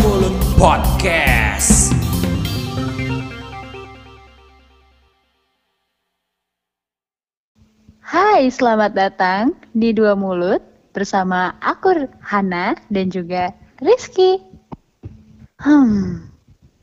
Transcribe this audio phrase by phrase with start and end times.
[0.00, 1.92] Mulut Podcast.
[8.00, 10.64] Hai, selamat datang di Dua Mulut
[10.96, 13.52] bersama aku Hana dan juga
[13.84, 14.40] Rizky.
[15.60, 16.24] Hmm,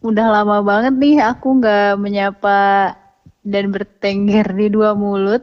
[0.06, 2.94] udah lama banget nih aku nggak menyapa
[3.50, 5.42] dan bertengger di Dua Mulut.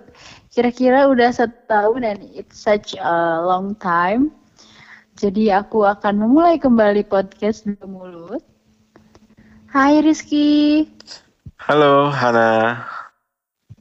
[0.55, 4.33] Kira-kira udah setahun dan it's such a long time.
[5.19, 8.43] Jadi aku akan memulai kembali podcast Dua Mulut.
[9.69, 10.87] Hai Rizky.
[11.61, 12.81] Halo Hana,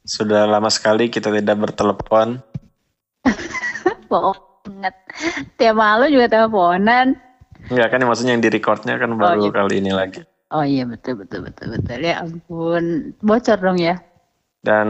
[0.03, 2.41] sudah lama sekali kita tidak bertelepon.
[4.65, 4.95] banget.
[5.57, 7.15] Tiap malam juga teleponan.
[7.69, 9.53] Enggak kan maksudnya yang di recordnya kan baru iya.
[9.53, 10.21] kali ini lagi.
[10.53, 13.97] Oh iya betul betul betul betul ya ampun bocor dong ya.
[14.65, 14.89] Dan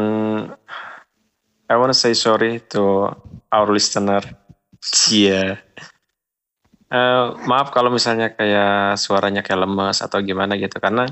[1.67, 3.11] I want to say sorry to
[3.51, 4.23] our listener.
[5.11, 5.59] Iya.
[6.85, 11.11] Eh, maaf kalau misalnya kayak suaranya kayak lemas atau gimana gitu karena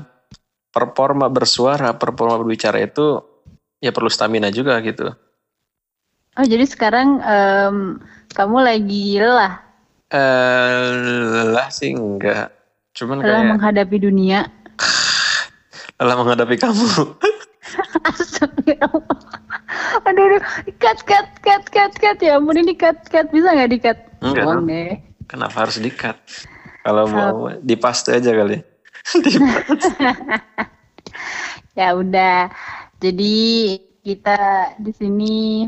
[0.72, 3.20] performa bersuara, performa berbicara itu
[3.84, 5.12] ya perlu stamina juga gitu.
[6.34, 7.76] Oh jadi sekarang em,
[8.32, 9.60] kamu lagi lelah,
[10.14, 10.82] Eh,
[11.42, 12.54] lelah sih enggak.
[12.94, 14.46] Cuman lelah kayak menghadapi dunia.
[15.98, 16.86] lelah menghadapi kamu.
[18.08, 19.20] Astagfirullah.
[20.06, 20.42] Aduh, aduh,
[20.78, 23.98] cut, cut, cut, cut, cut ya ampun ini cut, cut bisa nggak di cut?
[24.24, 24.66] Enggak dong.
[24.68, 24.96] deh.
[25.24, 26.16] Kenapa harus di-cut?
[26.84, 28.60] Kalau mau dipaste aja kali.
[31.74, 32.54] Ya udah.
[33.02, 34.38] Jadi kita
[34.78, 35.66] di sini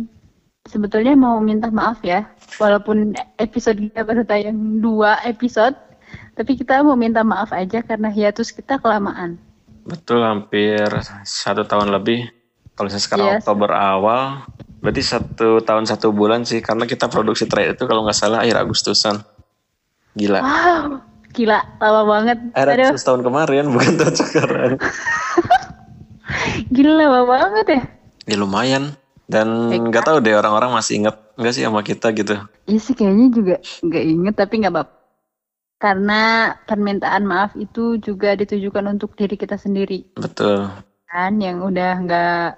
[0.70, 2.30] sebetulnya mau minta maaf ya,
[2.62, 5.74] walaupun episode kita baru tayang dua episode,
[6.38, 9.34] tapi kita mau minta maaf aja karena hiatus kita kelamaan.
[9.86, 10.82] Betul hampir
[11.22, 12.26] satu tahun lebih.
[12.74, 13.36] Kalau misalnya sekarang Yes.
[13.40, 14.44] Oktober awal,
[14.82, 16.58] berarti satu tahun satu bulan sih.
[16.60, 19.22] Karena kita produksi terakhir itu kalau nggak salah akhir Agustusan.
[20.12, 20.40] Gila.
[20.42, 20.84] Wow,
[21.30, 22.38] gila, lama banget.
[22.52, 24.72] Akhir Aduh, Agustus tahun kemarin, bukan tahun sekarang.
[26.68, 27.80] gila lama banget ya.
[28.26, 28.84] Ya lumayan.
[29.26, 32.38] Dan nggak tahu deh orang-orang masih inget nggak sih sama kita gitu.
[32.70, 34.82] Iya sih kayaknya juga nggak inget tapi nggak apa
[35.76, 36.22] Karena
[36.64, 40.72] permintaan maaf itu juga ditujukan untuk diri kita sendiri Betul.
[41.06, 42.48] kan yang udah nggak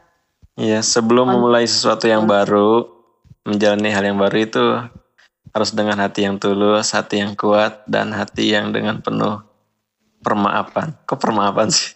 [0.55, 2.83] Iya, sebelum memulai sesuatu yang baru,
[3.47, 4.65] menjalani hal yang baru itu
[5.49, 9.39] harus dengan hati yang tulus, hati yang kuat, dan hati yang dengan penuh
[10.19, 10.99] permaafan.
[11.07, 11.95] Kok permaafan sih?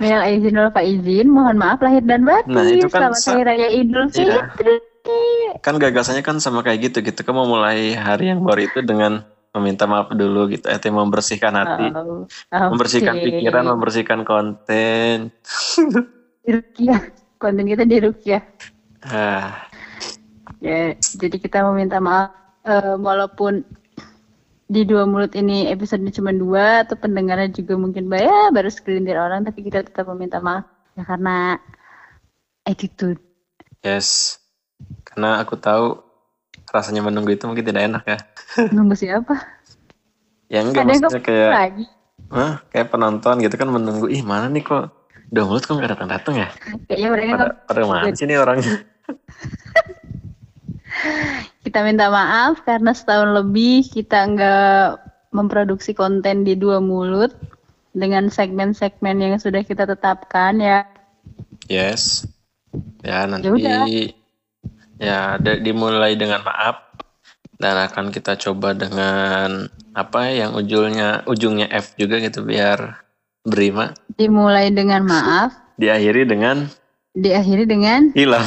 [0.00, 2.56] Minal izin wal faizin, mohon maaf lahir dan batin.
[2.56, 4.48] Nah, itu kan Selamat sa- Hari Raya Idul Iya.
[4.48, 4.76] Fitri.
[5.60, 7.20] Kan gagasannya kan sama kayak gitu gitu.
[7.20, 10.66] Kamu memulai hari yang baru itu dengan meminta maaf dulu gitu.
[10.66, 12.26] Itu membersihkan hati, Oh,
[12.74, 13.24] membersihkan oke.
[13.24, 15.30] pikiran, membersihkan konten.
[16.42, 17.02] Di Rukiah.
[17.38, 18.42] Konten kita di Rukiah.
[19.04, 19.68] Ah,
[20.64, 22.32] Ya, jadi kita meminta maaf
[22.64, 23.60] eh, walaupun
[24.64, 29.44] di dua mulut ini episode cuma dua atau pendengarnya juga mungkin ya, baru segelintir orang
[29.44, 30.64] tapi kita tetap meminta maaf
[30.96, 31.60] ya karena
[32.64, 33.20] attitude.
[33.84, 34.40] yes.
[35.04, 36.00] Karena aku tahu
[36.74, 38.18] rasanya menunggu itu mungkin tidak enak ya.
[38.74, 39.34] Nunggu siapa?
[40.50, 41.84] Ya enggak Ada maksudnya kayak lagi.
[42.34, 42.52] Hah?
[42.74, 44.90] Kayak penonton gitu kan menunggu, ih mana nih kok
[45.30, 46.48] udah mulut kok gak datang-datang ya?
[46.90, 48.74] Kayaknya mereka Pada, nggak- pada mana sih nih orangnya?
[51.64, 54.86] kita minta maaf karena setahun lebih kita nggak
[55.34, 57.34] memproduksi konten di dua mulut
[57.94, 60.86] dengan segmen-segmen yang sudah kita tetapkan ya.
[61.66, 62.26] Yes.
[63.02, 63.86] Ya nanti udah.
[65.04, 66.80] Ya dimulai dengan maaf
[67.60, 73.04] dan akan kita coba dengan apa yang ujungnya ujungnya F juga gitu biar
[73.44, 73.92] berima.
[74.16, 76.66] Dimulai dengan maaf, Diakhiri dengan
[77.14, 78.46] diakhiri dengan hilang.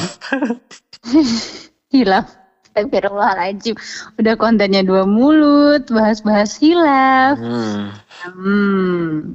[1.94, 2.36] hilaf.
[2.68, 3.74] Astagfirullahaladzim.
[4.20, 7.40] Udah kontennya dua mulut, bahas-bahas hilaf.
[7.40, 7.90] Hmm.
[8.22, 9.34] Hmm.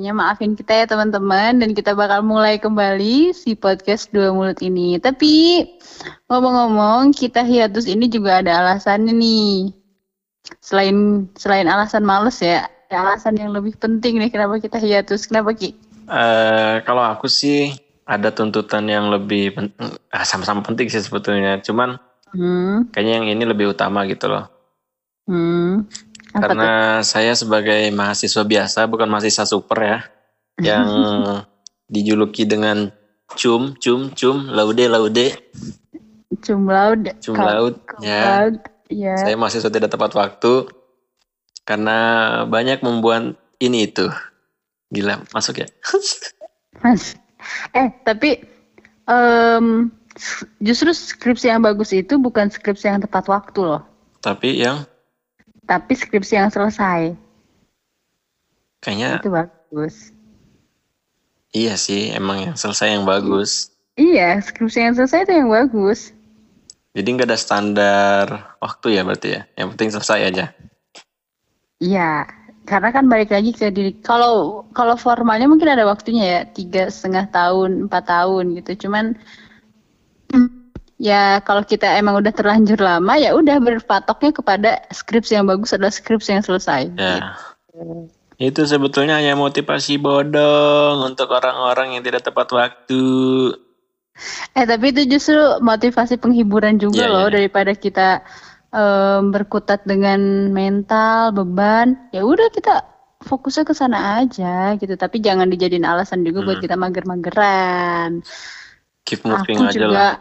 [0.00, 4.96] Pokoknya maafin kita ya teman-teman dan kita bakal mulai kembali si podcast dua mulut ini.
[4.96, 5.60] Tapi
[6.24, 9.76] ngomong-ngomong kita hiatus ini juga ada alasannya nih.
[10.64, 15.28] Selain selain alasan males ya, ada alasan yang lebih penting nih kenapa kita hiatus.
[15.28, 15.76] Kenapa Ki?
[16.08, 17.76] Eh, kalau aku sih
[18.08, 19.76] ada tuntutan yang lebih pen-
[20.16, 21.60] ah, sama-sama penting sih sebetulnya.
[21.60, 22.00] Cuman
[22.32, 22.88] Hmm.
[22.88, 24.48] kayaknya yang ini lebih utama gitu loh.
[25.28, 25.84] Hmm.
[26.30, 26.48] Apa tuh?
[26.54, 26.72] Karena
[27.02, 29.98] saya sebagai mahasiswa biasa, bukan mahasiswa super ya,
[30.62, 30.86] yang
[31.90, 32.94] dijuluki dengan
[33.34, 35.26] cum, cum, cum, laude, laude,
[36.40, 37.10] Cum laude.
[37.20, 37.76] cum laut.
[38.00, 38.62] Ya, laude.
[38.90, 39.14] Ya.
[39.14, 40.66] saya mahasiswa tidak tepat waktu
[41.62, 41.98] karena
[42.50, 44.10] banyak membuat ini itu.
[44.90, 45.68] Gila, masuk ya?
[46.82, 47.14] Mas.
[47.70, 48.42] Eh, tapi
[49.06, 49.94] em,
[50.58, 53.82] justru skripsi yang bagus itu bukan skripsi yang tepat waktu loh,
[54.20, 54.82] Tapi yang
[55.70, 57.14] tapi skripsi yang selesai.
[58.82, 60.10] kayaknya Itu bagus.
[61.54, 63.70] iya sih emang yang selesai yang bagus.
[63.94, 66.10] Iya, skripsi yang selesai itu yang bagus.
[66.90, 68.26] Jadi nggak ada standar
[68.58, 69.42] waktu ya berarti ya.
[69.54, 70.44] Yang penting selesai aja.
[71.78, 72.26] Iya,
[72.66, 73.94] karena kan balik lagi ke diri.
[74.02, 78.88] Kalau kalau formalnya mungkin ada waktunya ya, tiga setengah tahun, empat tahun gitu.
[78.88, 79.14] Cuman
[81.00, 85.88] ya kalau kita emang udah terlanjur lama ya udah berpatoknya kepada skripsi yang bagus adalah
[85.90, 86.92] skripsi yang selesai.
[87.00, 87.34] Ya.
[88.36, 93.04] Itu sebetulnya hanya motivasi bodong untuk orang-orang yang tidak tepat waktu.
[94.52, 97.34] Eh tapi itu justru motivasi penghiburan juga Iya, loh iya.
[97.40, 98.08] daripada kita
[98.72, 101.96] em, berkutat dengan mental beban.
[102.12, 102.84] Ya udah kita
[103.20, 104.96] fokusnya ke sana aja gitu.
[104.96, 106.64] Tapi jangan dijadiin alasan juga buat Hmm.
[106.64, 108.20] kita mager-mageran.
[109.04, 110.12] Keep moving Aku aja juga lah.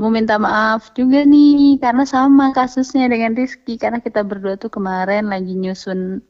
[0.00, 5.28] Mau minta maaf juga nih karena sama kasusnya dengan Rizky karena kita berdua tuh kemarin
[5.28, 6.24] lagi nyusun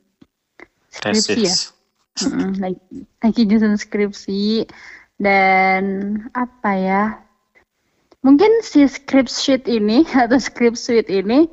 [0.91, 1.55] skripsi ya.
[2.27, 4.67] Mm-mm, lagi, lagi nyusun skripsi
[5.23, 5.85] dan
[6.35, 7.05] apa ya?
[8.27, 11.47] Mungkin si script sheet ini atau script suite ini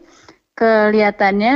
[0.58, 1.56] kelihatannya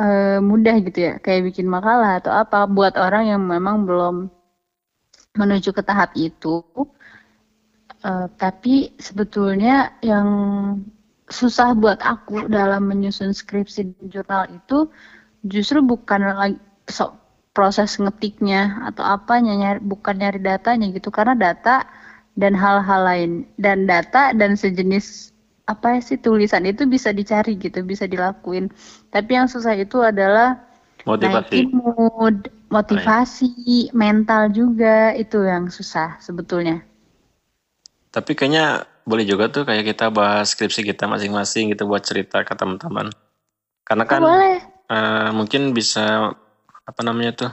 [0.00, 4.32] eh, mudah gitu ya, kayak bikin makalah atau apa buat orang yang memang belum
[5.36, 6.64] menuju ke tahap itu.
[8.00, 10.28] Eh, tapi sebetulnya yang
[11.28, 14.88] susah buat aku dalam menyusun skripsi di jurnal itu
[15.44, 16.58] justru bukan lagi
[16.88, 17.14] so-
[17.52, 21.12] proses ngetiknya atau apanya nyari, bukan nyari datanya gitu.
[21.12, 21.84] Karena data
[22.40, 23.30] dan hal-hal lain
[23.60, 25.34] dan data dan sejenis
[25.68, 28.72] apa sih tulisan itu bisa dicari gitu bisa dilakuin.
[29.12, 30.56] Tapi yang susah itu adalah
[31.04, 31.68] Motivasi.
[31.72, 36.84] mood motivasi mental juga itu yang susah sebetulnya
[38.10, 42.52] Tapi kayaknya boleh juga tuh kayak kita bahas skripsi kita masing-masing gitu buat cerita ke
[42.58, 43.10] teman-teman.
[43.86, 44.58] Karena kan Oh, boleh.
[44.90, 46.34] eh, mungkin bisa
[46.82, 47.50] apa namanya tuh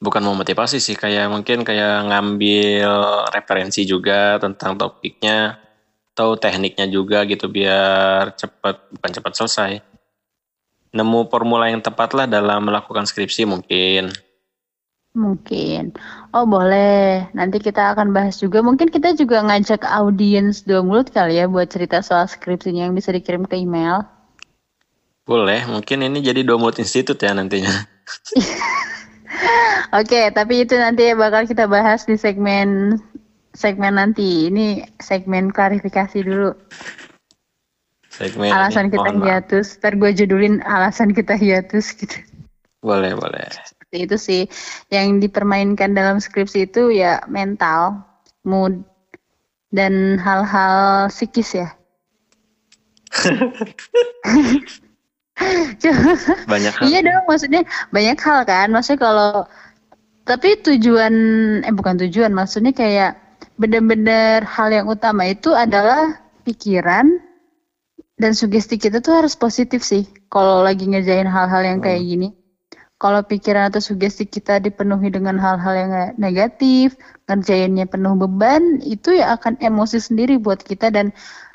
[0.00, 2.88] bukan mau motivasi sih kayak mungkin kayak ngambil
[3.36, 5.60] referensi juga tentang topiknya
[6.16, 9.72] atau tekniknya juga gitu biar cepat bukan cepat selesai.
[10.90, 14.10] Nemu formula yang tepat lah dalam melakukan skripsi mungkin
[15.10, 15.90] Mungkin.
[16.30, 17.26] Oh boleh.
[17.34, 18.62] Nanti kita akan bahas juga.
[18.62, 23.10] Mungkin kita juga ngajak audiens dua mulut kali ya buat cerita soal skripsinya yang bisa
[23.10, 24.06] dikirim ke email.
[25.30, 27.70] boleh mungkin ini jadi dua mulut institut ya nantinya
[29.90, 32.98] Oke, tapi itu nanti bakal kita bahas di segmen
[33.54, 34.50] segmen nanti.
[34.50, 36.54] Ini segmen klarifikasi dulu.
[38.10, 39.66] segmen alasan ini, kita hiatus.
[39.78, 42.18] Ntar gue judulin alasan kita hiatus gitu.
[42.80, 43.44] boleh boleh
[43.90, 44.46] Seperti itu sih.
[44.86, 48.06] Yang dipermainkan dalam skripsi itu ya mental,
[48.46, 48.86] mood,
[49.74, 51.74] dan hal-hal psikis ya.
[56.46, 58.70] banyak hal Iya dong, maksudnya banyak hal kan.
[58.70, 59.50] Maksudnya kalau
[60.22, 61.14] tapi tujuan
[61.66, 63.18] eh bukan tujuan, maksudnya kayak
[63.58, 66.14] bener-bener hal yang utama itu adalah
[66.46, 67.10] pikiran
[68.14, 70.06] dan sugesti kita tuh harus positif sih.
[70.30, 72.39] Kalau lagi ngerjain hal-hal yang kayak gini.
[73.00, 79.40] Kalau pikiran atau sugesti kita dipenuhi dengan hal-hal yang negatif, ngerjainnya penuh beban, itu ya
[79.40, 81.08] akan emosi sendiri buat kita dan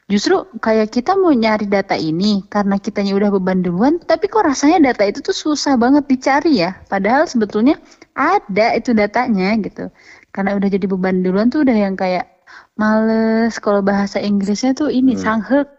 [0.09, 4.89] justru kayak kita mau nyari data ini karena kitanya udah beban duluan, tapi kok rasanya
[4.89, 6.81] data itu tuh susah banget dicari ya.
[6.89, 7.77] Padahal sebetulnya
[8.17, 9.93] ada itu datanya gitu.
[10.33, 12.25] Karena udah jadi beban duluan tuh udah yang kayak
[12.73, 13.61] males.
[13.61, 15.21] Kalau bahasa Inggrisnya tuh ini Hmm.
[15.45, 15.69] sanghek.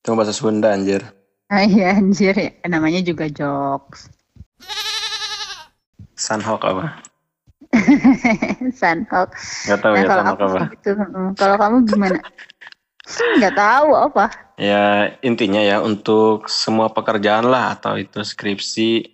[0.00, 1.00] itu bahasa Sunda anjir
[1.48, 2.50] Ah, iya anjir ya.
[2.68, 4.19] Namanya juga jokes.
[6.20, 7.00] Sunhawk apa
[8.80, 9.30] Sunhawk.
[9.64, 10.90] nggak tahu Nah, ya kalau Sunhawk apa gitu.
[10.92, 11.30] mm.
[11.40, 12.18] Kalau kamu gimana?
[13.40, 14.24] Nggak tahu apa.
[14.60, 19.08] Ya intinya ya untuk semua pekerjaan lah atau itu skripsi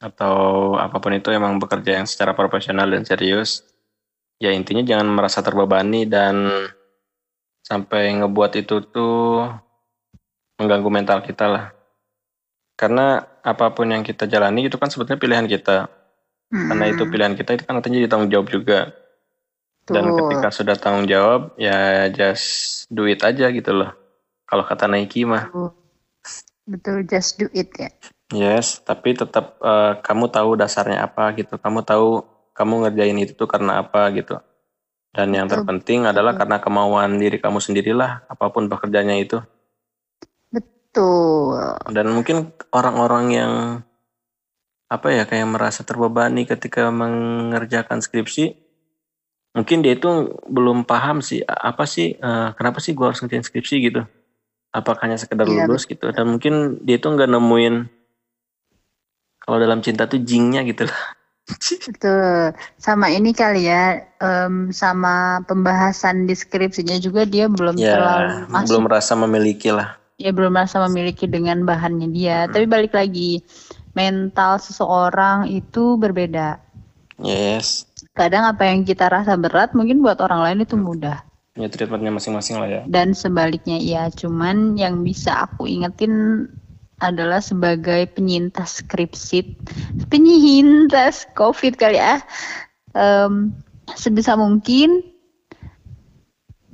[0.00, 3.62] atau apa pun itu emang bekerja yang secara profesional dan serius.
[4.40, 6.48] Ya intinya jangan merasa terbebani dan
[7.64, 9.48] sampai ngebuat itu tuh
[10.60, 11.66] mengganggu mental kita lah.
[12.74, 15.86] Karena apa pun yang kita jalani itu kan sebetulnya pilihan kita.
[16.54, 18.94] Karena itu Hmm, pilihan kita itu kan nantinya jadi tanggung jawab juga.
[19.90, 20.16] Dan tuh.
[20.16, 23.92] ketika sudah tanggung jawab ya just do it aja gitu loh.
[24.48, 25.50] Kalau kata Nike mah.
[26.64, 27.90] Betul, just do it ya.
[28.32, 31.60] Yes, tapi tetap eh, kamu tahu dasarnya apa gitu.
[31.60, 32.24] Kamu tahu
[32.56, 34.40] kamu ngerjain itu tuh karena apa gitu.
[35.14, 39.38] Dan yang Betul, terpenting adalah karena kemauan diri kamu sendirilah, apa pun pekerjaannya itu.
[40.50, 41.58] Betul.
[41.90, 43.52] Dan mungkin orang-orang yang
[44.94, 48.54] apa ya kayak merasa terbebani ketika mengerjakan skripsi
[49.54, 50.10] mungkin dia itu
[50.46, 54.02] belum paham sih apa sih eh, kenapa sih gua harus ngerjain skripsi gitu
[54.70, 57.74] apakah hanya sekedar Iya, lulus gitu dan mungkin dia itu nggak nemuin
[59.42, 61.00] kalau dalam cinta tuh jingnya gitu lah
[61.92, 62.56] Betul.
[62.80, 68.64] Sama ini kali ya, em, sama pembahasan deskripsinya juga dia belum ya terlalu masuk.
[68.72, 72.46] belum merasa memiliki lah Ya belum merasa memiliki dengan bahannya dia.
[72.48, 72.54] Hmm.
[72.56, 73.42] Tapi balik lagi,
[73.94, 76.58] mental seseorang itu berbeda.
[77.22, 81.22] yes Kadang apa yang kita rasa berat mungkin buat orang lain itu mudah.
[81.54, 86.46] ya treatmentnya masing-masing lah ya Dan sebaliknya iya, cuman yang bisa aku ingetin
[87.02, 89.58] adalah sebagai penyintas skripsi,
[90.10, 92.22] penyintas COVID kali ya.
[92.94, 93.54] Em,
[93.94, 95.02] sebisa mungkin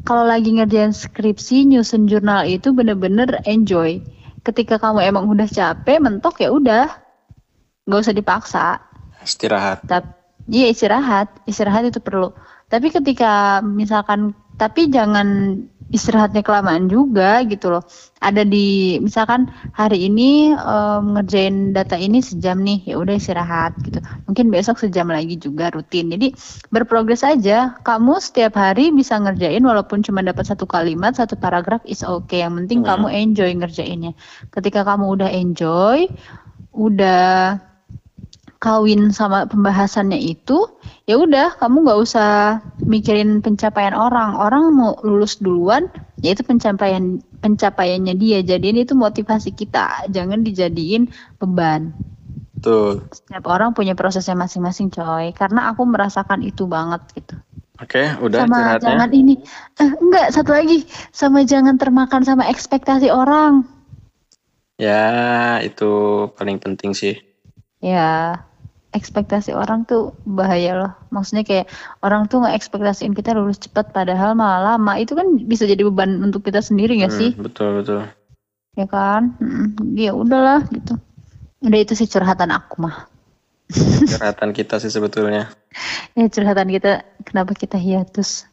[0.04, 4.00] kalau lagi ngerjain skripsi, nyusun jurnal itu bener-bener enjoy.
[4.40, 6.88] Ketika kamu emang udah capek, mentok ya udah,
[7.90, 8.66] nggak usah dipaksa.
[9.26, 10.08] istirahat Tapi
[10.48, 12.30] iya istirahat, istirahat itu perlu.
[12.70, 15.58] Tapi ketika misalkan tapi jangan
[15.90, 17.82] istirahatnya kelamaan juga gitu loh.
[18.22, 23.98] Ada di misalkan hari ini em, ngerjain data ini sejam nih, ya udah istirahat gitu.
[24.30, 26.14] Mungkin besok sejam lagi juga rutin.
[26.14, 26.30] Jadi
[26.70, 27.74] berprogres aja.
[27.82, 32.46] Kamu setiap hari bisa ngerjain walaupun cuma dapat satu kalimat, satu paragraf is okay.
[32.46, 32.88] Yang penting Hmm.
[32.94, 34.12] kamu enjoy ngerjainnya.
[34.54, 36.06] Ketika kamu udah enjoy,
[36.70, 37.58] udah
[38.60, 40.68] kawin sama pembahasannya itu,
[41.08, 44.36] ya udah kamu nggak usah mikirin pencapaian orang.
[44.36, 45.88] Orang mau lulus duluan,
[46.20, 48.44] ya itu pencapaian pencapaiannya dia.
[48.44, 51.08] Jadiin itu motivasi kita, jangan dijadiin
[51.40, 51.96] beban.
[52.60, 55.32] tuh Setiap orang punya prosesnya masing-masing, coy.
[55.32, 57.40] Karena aku merasakan itu banget gitu.
[57.80, 59.34] oke udah sama istirahatnya jangan ini,
[59.80, 60.84] eh, enggak satu lagi,
[61.16, 63.64] sama jangan termakan sama ekspektasi orang.
[64.80, 65.92] ya itu
[66.40, 67.16] paling penting sih
[67.80, 68.36] Ya,
[68.90, 70.92] ekspektasi orang tuh bahaya loh.
[71.14, 71.66] Maksudnya kayak
[72.02, 74.98] orang tuh nggak ekspektasiin kita lulus cepat padahal malah lama.
[74.98, 77.30] Itu kan bisa jadi beban untuk kita sendiri nggak sih?
[77.34, 78.00] Hmm, betul betul
[78.74, 79.38] Ya kan?
[79.38, 80.98] Mm, Ya udahlah gitu.
[81.62, 83.06] Udah itu sih curhatan aku mah.
[84.10, 85.46] curhatan kita sih sebetulnya
[86.18, 88.50] Ya curhatan kita kenapa kita hiatus.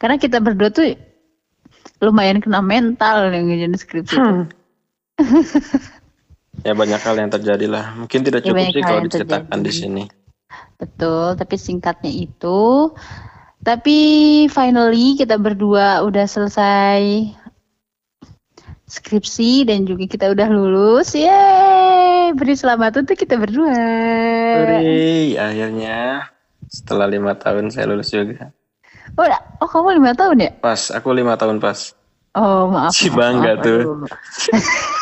[0.00, 0.96] Karena kita berdua tuh
[2.00, 4.16] lumayan kena mental yang ngerjain skripsi.
[4.16, 4.42] itu.
[6.64, 9.72] ya banyak hal yang terjadi lah mungkin tidak Ya, cukup banyak sih kalau diceritakan di
[9.72, 10.04] sini
[10.74, 12.90] Betul, tapi singkatnya itu.
[13.62, 13.98] Tapi
[14.50, 17.30] finally kita berdua udah selesai
[18.84, 21.14] skripsi dan juga kita udah lulus.
[21.16, 23.70] Yeay, beri selamat untuk kita berdua.
[23.70, 26.28] Hore, akhirnya
[26.74, 28.50] setelah lima tahun saya lulus juga
[29.14, 29.26] Oh,
[29.62, 30.50] oh kamu lima tahun ya?
[30.58, 31.94] pas aku lima tahun pas
[32.34, 32.90] Oh maaf.
[32.90, 33.80] Si bangga maaf, tuh.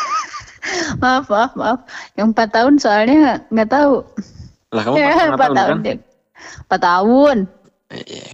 [0.97, 1.79] maaf, maaf, maaf.
[2.13, 3.95] Yang empat tahun soalnya nggak tahu.
[4.73, 5.77] lah kamu Ya, empat tahun tahun.
[5.81, 5.97] kan.
[6.65, 7.37] Empat tahun.
[7.93, 8.27] Iya.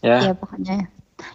[0.00, 0.76] ya Ya pokoknya.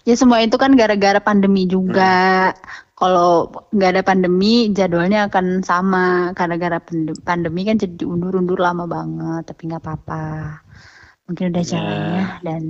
[0.03, 2.51] Ya semua itu kan gara-gara pandemi juga.
[2.95, 6.31] Kalau nggak ada pandemi jadwalnya akan sama.
[6.33, 9.45] Karena gara pande- pandemi kan jadi diundur-undur lama banget.
[9.45, 10.25] Tapi nggak apa-apa.
[11.25, 11.69] Mungkin udah Ya.
[11.71, 12.63] jalannya dan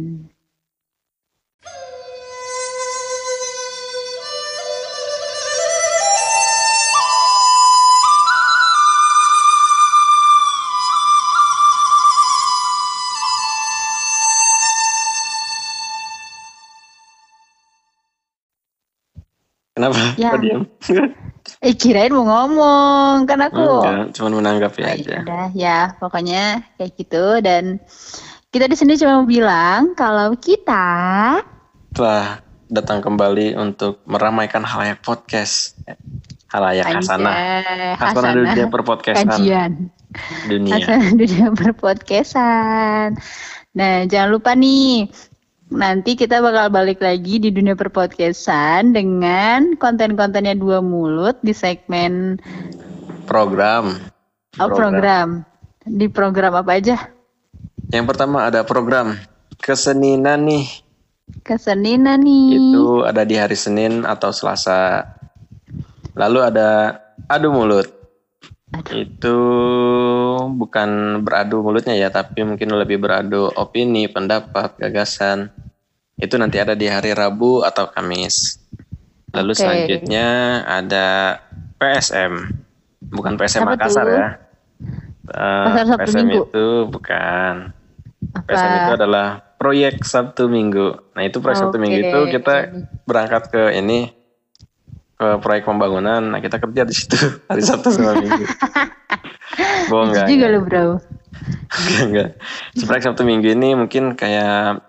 [19.86, 20.18] kenapa?
[20.18, 20.30] Ya.
[20.34, 20.62] Kok diam
[21.65, 23.86] eh kirain mau ngomong kan aku.
[23.86, 25.18] enggak cuma menanggapi Oh, ya aja.
[25.22, 26.44] udah ya pokoknya
[26.75, 27.25] kayak gitu.
[27.39, 27.77] Dan
[28.50, 31.38] kita di sini cuma mau bilang kalau kita
[31.94, 35.77] telah datang kembali untuk meramaikan halayak podcast.
[36.50, 37.36] Halayak hasanah
[37.94, 39.27] hasanah dunia perpodcastan.
[39.27, 39.72] Kajian.
[40.48, 40.82] Dunia.
[40.82, 43.20] Hasanah dunia perpodcastan.
[43.75, 45.12] Nah jangan lupa nih
[45.74, 52.38] nanti kita bakal balik lagi di dunia perpodcastan dengan konten-kontennya dua mulut di segmen
[53.26, 53.98] program.
[54.62, 55.44] Oh, program.
[55.86, 56.98] di program apa aja?
[57.94, 59.18] Yang pertama ada program
[59.62, 60.66] keseninan nih.
[61.42, 62.58] Keseninan nih.
[62.58, 65.06] Itu ada di hari Senin atau Selasa.
[66.14, 67.90] Lalu ada adu mulut.
[68.94, 69.38] Itu
[70.51, 75.50] bukan beradu mulutnya ya, tapi mungkin lebih beradu opini, pendapat, gagasan.
[76.15, 78.60] Itu nanti ada di hari Rabu atau Kamis.
[79.36, 79.60] Lalu Oke.
[79.60, 80.27] selanjutnya
[80.63, 81.39] ada
[81.75, 82.34] PSM.
[83.12, 84.15] Bukan PSM Apa Makassar tuh?
[84.15, 84.27] ya.
[85.25, 86.42] Eh, Pasar Sabtu PSM Minggu.
[86.48, 87.54] itu bukan.
[88.36, 89.27] apa PSM itu adalah
[89.60, 90.88] proyek Sabtu Minggu.
[91.13, 91.84] Nah itu proyek Sabtu Oke.
[91.84, 92.56] Minggu itu kita
[93.04, 94.12] berangkat ke ini
[95.16, 96.22] ke proyek pembangunan.
[96.22, 97.16] Nah kita kerja di situ
[97.50, 98.46] hari Sabtu sama Minggu.
[99.88, 100.28] Bohong Lucu enggak?
[100.28, 100.86] juga lu bro.
[102.02, 102.30] enggak.
[102.74, 104.84] Sebenarnya Sabtu Minggu ini mungkin kayak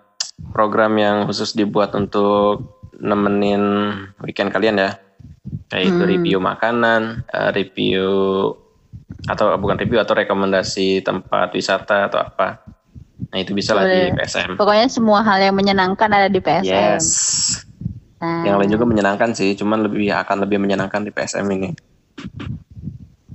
[0.51, 3.63] program yang khusus dibuat untuk nemenin
[4.21, 4.91] weekend kalian ya.
[5.69, 6.11] Kayak itu Hmm.
[6.11, 8.07] review makanan, eh, review
[9.27, 12.63] atau bukan review atau rekomendasi tempat wisata atau apa.
[13.27, 14.11] Nah itu bisa lah di.
[14.13, 14.55] PSM.
[14.55, 16.67] Pokoknya semua hal yang menyenangkan ada di PSM.
[16.99, 17.07] Yes.
[18.17, 21.71] Nah, Yang lain juga menyenangkan sih, cuman lebih akan lebih menyenangkan di PSM ini.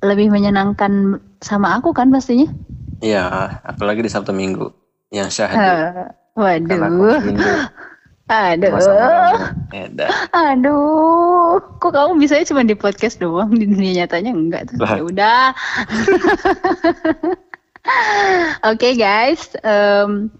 [0.01, 2.49] lebih menyenangkan sama aku kan pastinya.
[3.05, 4.73] Iya, apalagi di Sabtu Minggu
[5.13, 5.61] yang syahdu.
[5.61, 7.61] Eh, aku waduh, aduh.
[9.75, 10.07] Eda.
[10.31, 11.59] aduh.
[11.83, 14.77] Kok kamu bisanya cuma di podcast doang di dunia nyatanya enggak tuh?
[14.79, 15.43] Ya udah.
[18.71, 20.31] Oke guys, em,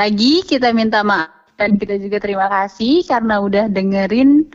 [0.00, 4.48] lagi kita minta maaf dan kita juga terima kasih karena udah dengerin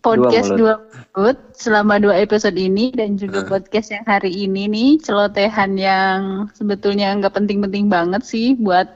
[0.00, 0.74] podcast Dua dua
[1.12, 3.52] mulut selama dua episode ini dan juga Hmm.
[3.52, 8.88] podcast yang hari ini nih celotehan yang sebetulnya nggak penting-penting banget sih buat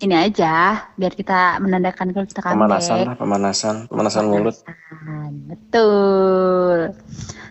[0.00, 2.56] ini aja biar kita menandakan kalau kita comeback.
[2.56, 4.56] Pemanasan lah, pemanasan, pemanasan mulut.
[5.44, 6.96] Betul.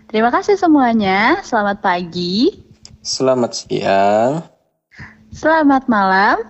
[0.09, 1.45] Terima kasih semuanya.
[1.45, 2.65] Selamat pagi,
[3.05, 4.49] Selamat siang
[5.29, 6.41] selamat malam,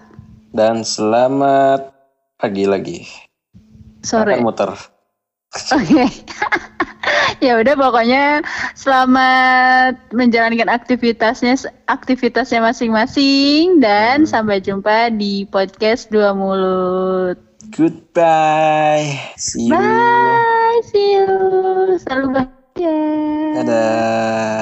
[0.54, 1.94] dan selamat
[2.40, 3.00] pagi lagi.
[4.02, 4.40] sore.
[4.40, 4.72] Akan muter.
[5.76, 6.06] Oke.
[7.46, 8.46] ya udah pokoknya
[8.78, 11.56] selamat menjalankan aktivitasnya
[11.90, 17.38] aktivitasnya masing-masing dan sampai jumpa di podcast Dua Mulut.
[17.76, 19.20] Goodbye.
[19.36, 19.76] See you.
[19.76, 21.32] Bye, see you.
[22.02, 22.98] Selalu bahagia.
[23.62, 24.59] Dadah.